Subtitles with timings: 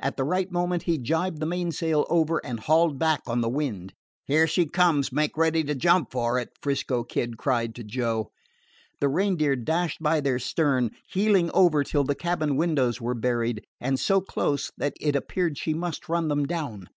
[0.00, 3.92] At the right moment he jibed the mainsail over and hauled back on the wind.
[4.24, 5.12] "Here she comes!
[5.12, 8.32] Make ready to jump for it," 'Frisco Kid cried to Joe.
[8.98, 14.00] The Reindeer dashed by their stern, heeling over till the cabin windows were buried, and
[14.00, 16.88] so close that it appeared she must run them down.